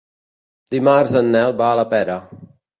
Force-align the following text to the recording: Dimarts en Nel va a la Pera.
Dimarts 0.77 1.15
en 1.21 1.31
Nel 1.37 1.55
va 1.63 1.71
a 1.71 1.79
la 1.83 1.87
Pera. 1.95 2.19